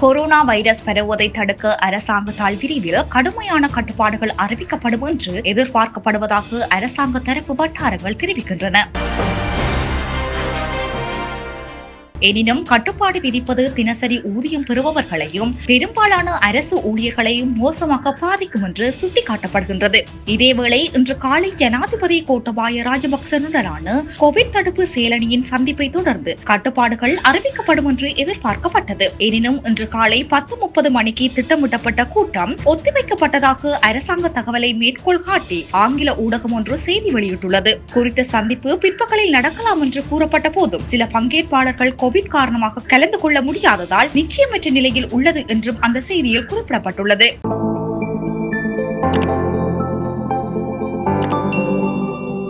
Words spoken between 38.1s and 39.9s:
சந்திப்பு பிற்பகலில் நடக்கலாம்